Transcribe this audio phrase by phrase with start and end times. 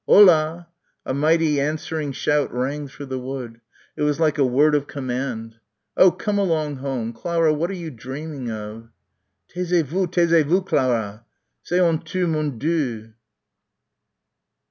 [0.07, 0.65] "Ho lah!"
[1.05, 3.61] A mighty answering shout rang through the wood.
[3.95, 5.57] It was like a word of command.
[5.95, 8.89] "Oh, come along home; Clara, what are you dreaming of?"
[9.53, 11.23] "Taisez vous, taisez vous, Clarah!
[11.61, 13.13] C'est honteux mon Dieu!"